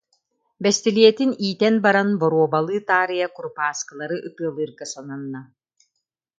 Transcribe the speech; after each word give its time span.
Бэстилиэтин 0.63 1.31
иитэн 1.45 1.75
баран, 1.85 2.09
боруобалыы 2.21 2.79
таарыйа 2.87 3.27
курупааскылары 3.35 4.17
ытыалыырга 4.27 4.85
сананна 4.93 5.41